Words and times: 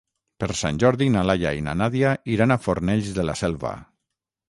Per 0.43 0.47
Sant 0.61 0.79
Jordi 0.83 1.09
na 1.17 1.23
Laia 1.31 1.53
i 1.59 1.63
na 1.69 1.77
Nàdia 1.83 2.17
iran 2.39 2.59
a 2.59 2.61
Fornells 2.67 3.15
de 3.21 3.31
la 3.33 3.41
Selva. 3.47 3.79